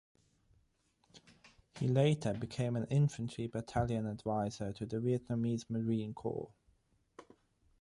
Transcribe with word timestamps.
He 1.77 1.87
later 1.87 2.33
became 2.33 2.75
an 2.75 2.85
Infantry 2.85 3.45
Battalion 3.45 4.07
Advisor 4.07 4.73
to 4.73 4.87
the 4.87 4.97
Vietnamese 4.97 5.69
Marine 5.69 6.15
Corps. 6.15 6.49